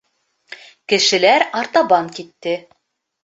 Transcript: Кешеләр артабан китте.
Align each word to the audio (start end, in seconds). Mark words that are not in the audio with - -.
Кешеләр 0.93 1.45
артабан 1.61 2.09
китте. 2.17 2.57